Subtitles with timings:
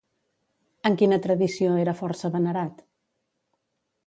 [0.89, 2.83] En quina tradició era força venerat?